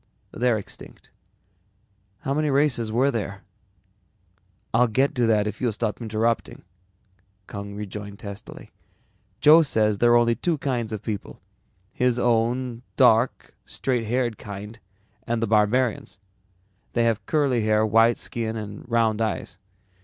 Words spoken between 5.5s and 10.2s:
you'll stop interrupting," Kung rejoined testily. "Joe says there are